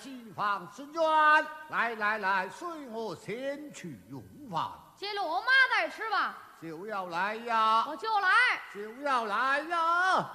[0.00, 1.02] 机房深远，
[1.68, 4.70] 来来来，随我先去用饭。
[4.96, 6.38] 接了我妈再吃吧。
[6.60, 7.84] 就要来呀！
[7.86, 8.28] 我就来。
[8.74, 10.30] 就要来呀！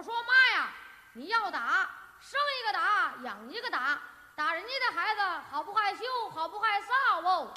[0.00, 0.72] 我说妈呀
[1.12, 1.86] 你要打
[2.20, 4.00] 生一个打养一个打
[4.34, 7.52] 打人家的孩子好不害羞好不害臊哦。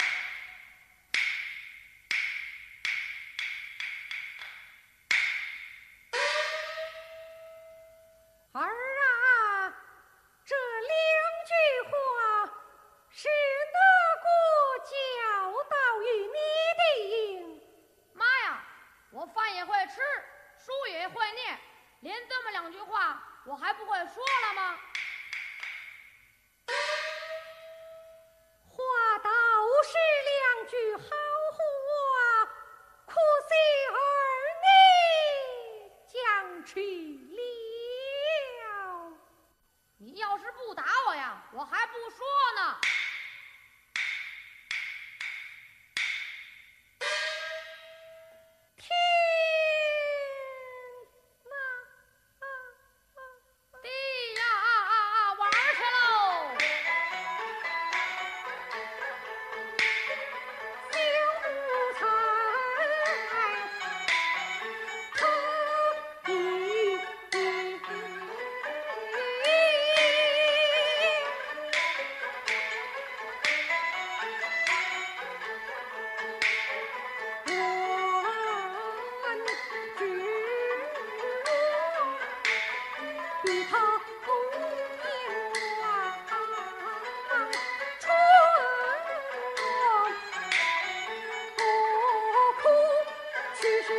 [93.86, 93.92] 去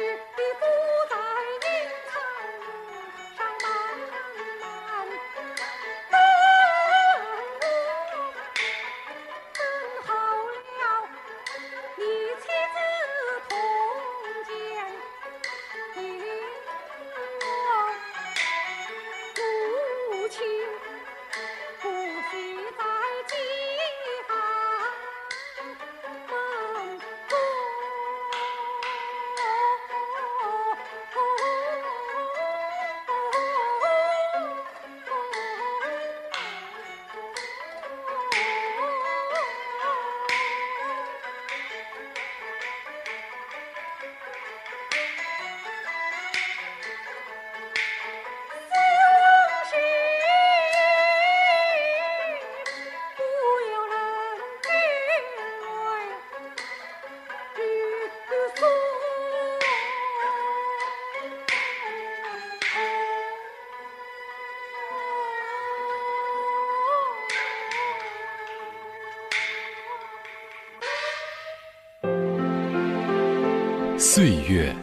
[74.56, 74.74] 月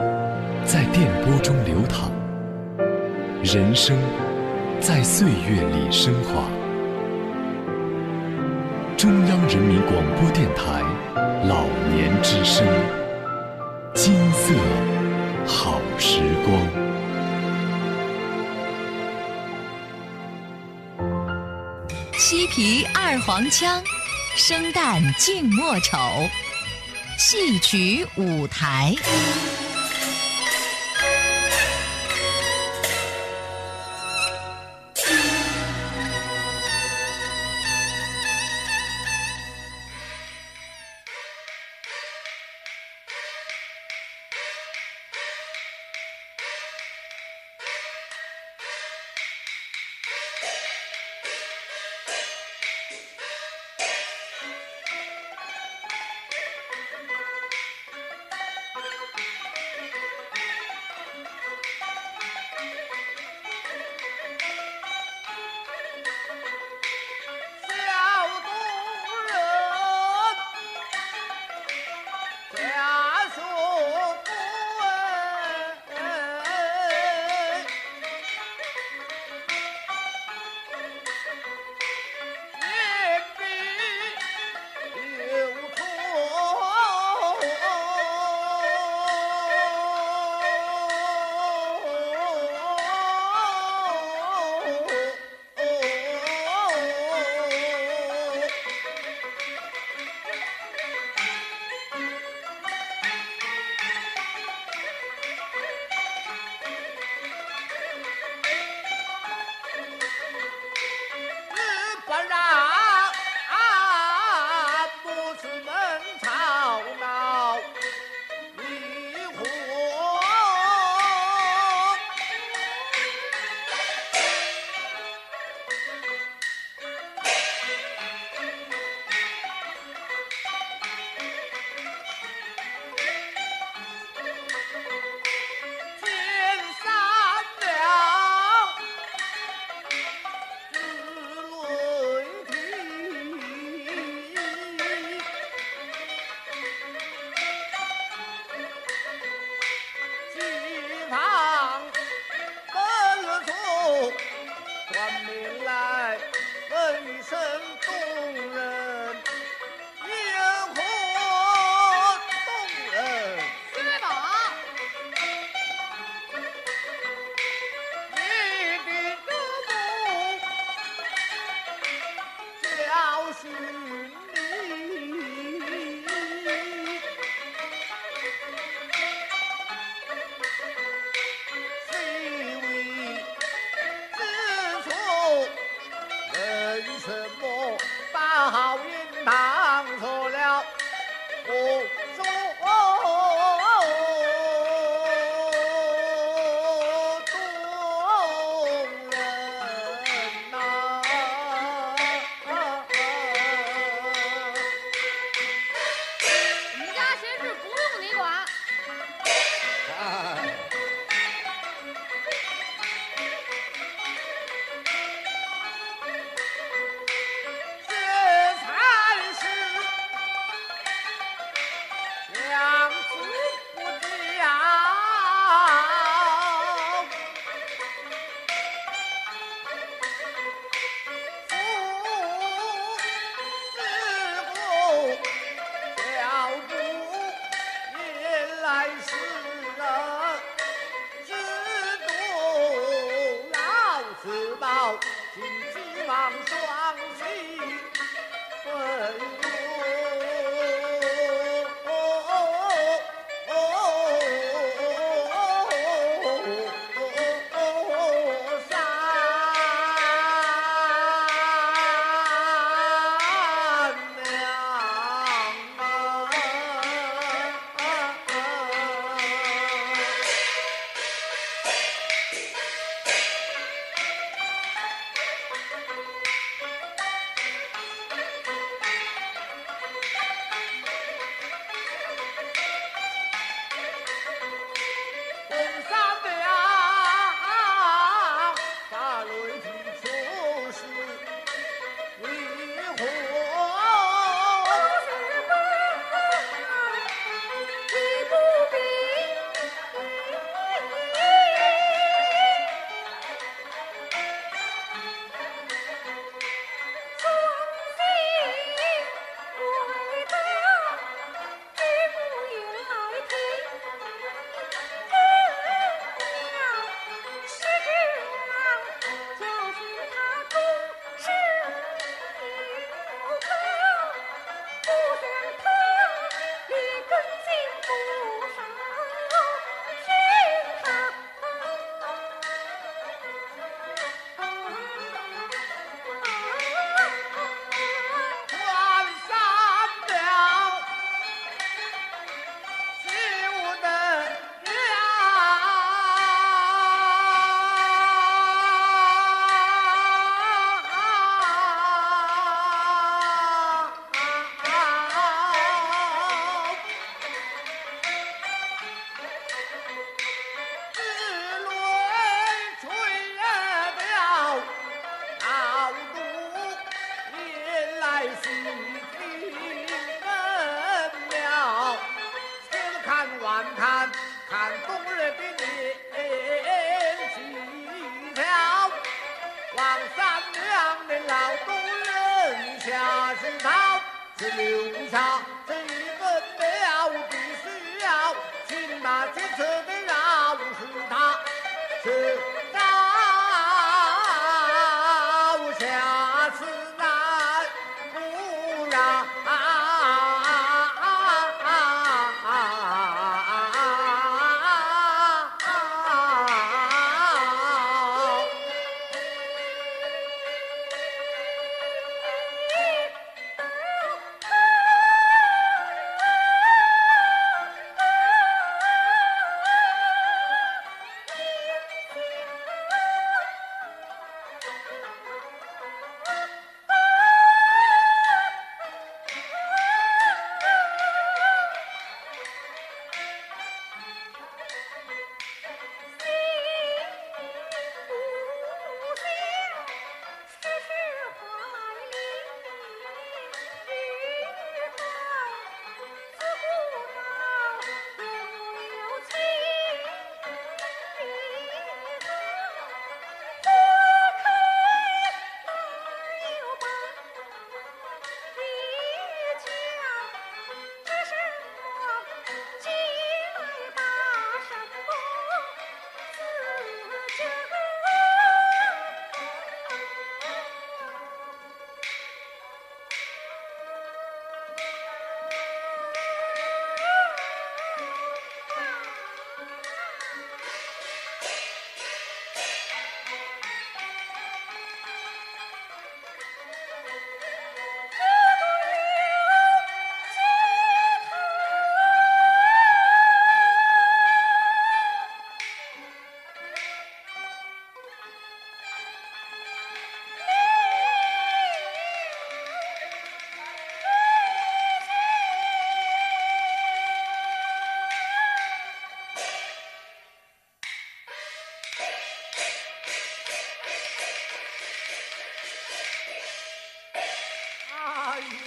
[0.66, 2.10] 在电波中流淌，
[3.42, 3.96] 人生
[4.78, 6.44] 在岁月里升华。
[8.98, 10.82] 中央人民广播电台
[11.48, 12.66] 老年之声，
[13.94, 14.52] 金色
[15.46, 16.54] 好时光。
[22.18, 23.82] 西皮二黄腔，
[24.36, 25.96] 生旦净末丑，
[27.24, 28.92] 戏曲舞台。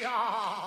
[0.01, 0.64] 呀！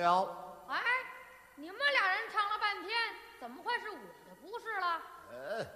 [0.00, 0.64] 了。
[0.68, 0.82] 哎，
[1.56, 2.96] 你们俩人唱了半天，
[3.40, 5.02] 怎么会是我的不是了？
[5.30, 5.66] 呃，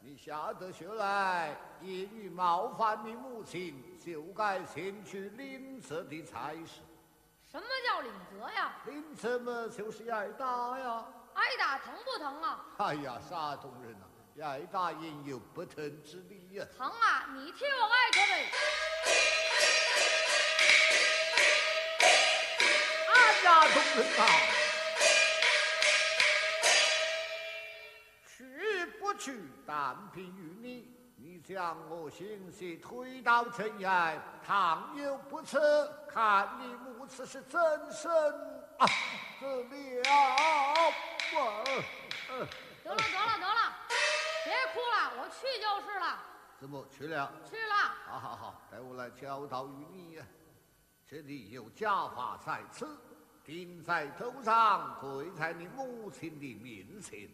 [0.00, 6.80] 你下得学来，一语冒犯你母亲，就该先去领责的差事。
[7.50, 8.76] 什么叫领责呀？
[8.86, 11.04] 领责嘛，就是挨打呀。
[11.34, 12.66] 挨打疼不疼啊？
[12.78, 14.06] 哎呀，山东人呐、
[14.44, 17.28] 挨打应有不疼之理呀、疼啊！
[17.34, 19.39] 你替我挨着呗。
[23.60, 24.24] 家东人呐、
[28.26, 30.96] 去不去，但凭于你。
[31.22, 37.60] 你将我心事推到尘埃，倘有不测，看你母子是怎
[37.92, 38.10] 生
[38.78, 38.86] 啊
[39.38, 39.62] 得
[40.00, 40.08] 了。
[41.34, 41.62] 我
[42.82, 43.76] 得了得了得了，
[44.44, 46.18] 别哭了，我去就是了，
[46.58, 47.30] 怎么去了？
[47.44, 47.74] 去了。
[48.06, 50.24] 好好好，待我来教导于你呀。
[51.06, 52.98] 这里有家法在此，
[53.50, 57.28] 顶在头上，跪在你母亲的面前，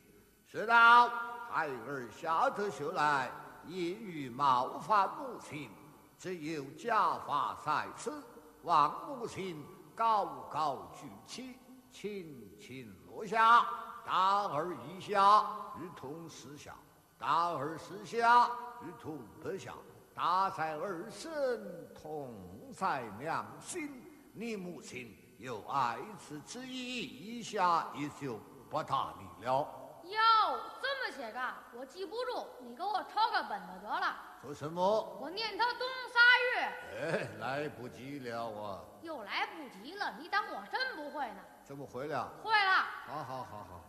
[0.46, 1.10] 说道
[1.52, 3.30] ：“孩儿下得学来，
[3.66, 5.70] 因于冒犯母亲，
[6.18, 8.24] 只有家法在此，
[8.62, 9.62] 望母亲
[9.94, 11.58] 高高举起，
[11.92, 13.66] 轻轻落下，
[14.02, 15.46] 大儿一下，
[15.78, 16.72] 如同四下；
[17.18, 18.48] 大儿四下，
[18.80, 19.74] 如同八下。
[20.14, 22.34] 大在儿身，痛
[22.72, 23.90] 在娘心。
[24.32, 28.38] 你母亲有爱此之意，一下也就
[28.70, 29.68] 不打你了。
[30.04, 34.16] 哟，这么写个，我记不住，你给我抄个本子得了。
[34.40, 35.18] 说什么？
[35.20, 35.80] 我念他东
[36.12, 36.20] 仨
[36.54, 36.60] 月，
[37.00, 38.80] 哎，来不及了啊！
[39.02, 41.40] 又来不及了，你当我真不会呢？
[41.64, 42.32] 怎么会了？
[42.42, 43.80] 会了，好好好好。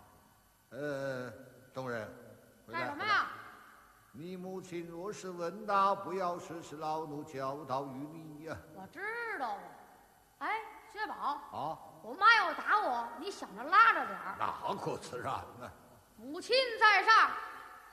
[0.71, 1.31] 呃，
[1.73, 2.09] 东人，
[2.69, 3.27] 干什么呀？？
[4.11, 8.99] 你母亲若是问答，不要说是老奴教导于你呀、我知
[9.39, 9.61] 道了。
[11.07, 11.15] 宝，
[11.51, 11.77] 啊。
[12.03, 14.35] 我妈要打我，你想着拉着点儿。
[14.39, 15.71] 那可自然了。
[16.15, 17.31] 母亲在上，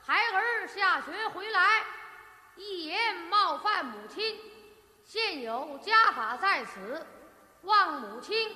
[0.05, 1.83] 孩儿下学回来，
[2.55, 4.39] 一言冒犯母亲，
[5.03, 7.05] 现有家法在此，
[7.63, 8.55] 望母亲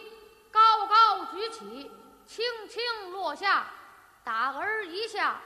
[0.49, 1.91] 高高举起，
[2.25, 3.65] 轻轻落下，
[4.23, 5.41] 打儿一下，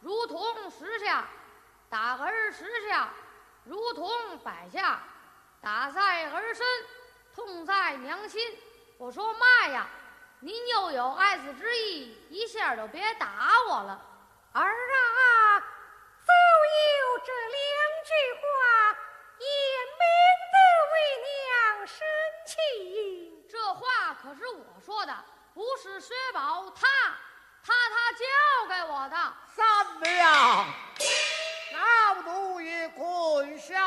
[0.00, 1.24] 如同十下；
[1.90, 3.08] 打儿十下，
[3.64, 5.00] 如同百下。
[5.60, 6.64] 打在儿身，
[7.36, 8.40] 痛在娘心。
[8.96, 9.86] 我说妈呀，
[10.40, 14.00] 您又有爱子之意，一下就别打我了。
[14.54, 17.60] 儿啊，早有这两
[18.06, 18.10] 句
[18.40, 18.46] 话，
[19.38, 19.46] 也
[19.98, 20.02] 免
[20.54, 20.56] 得
[20.94, 21.98] 为娘生
[22.46, 23.46] 气。
[23.50, 25.14] 这话可是我说的，
[25.52, 26.86] 不是薛宝他
[27.62, 28.24] 他他教
[28.66, 29.16] 给我的。
[29.54, 30.66] 三娘，
[31.74, 33.84] 老奴也跪下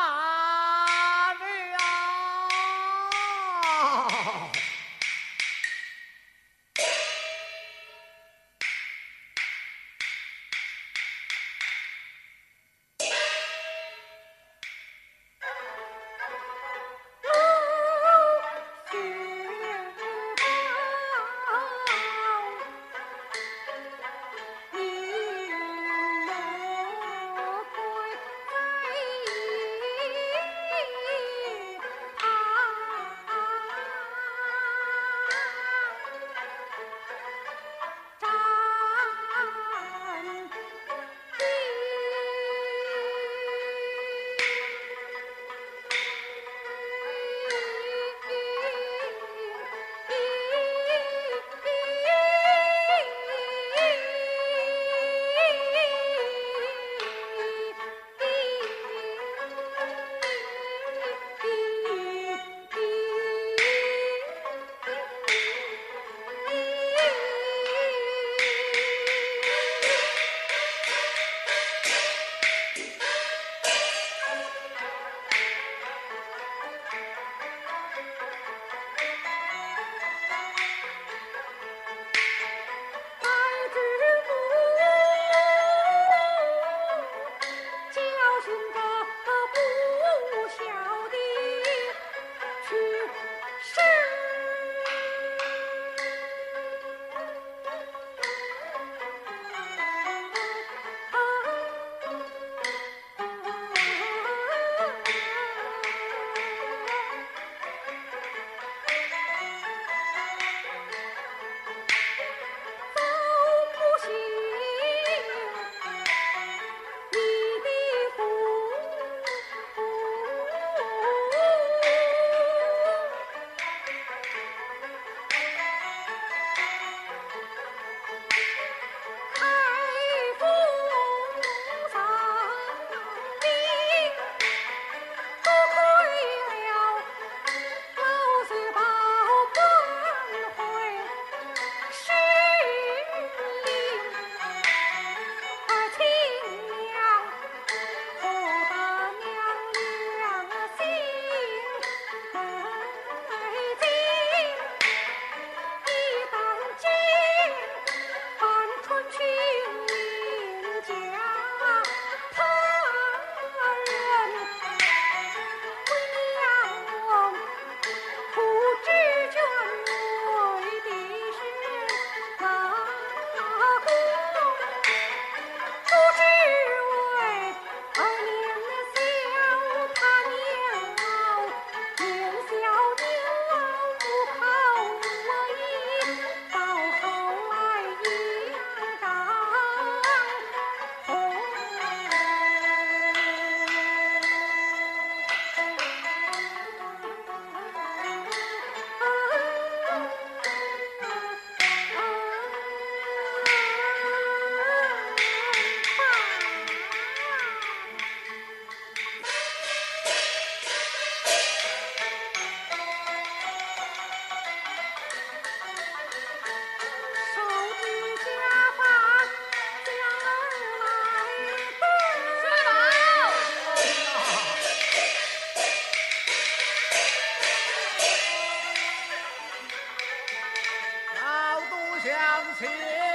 [232.70, 233.09] Yeah.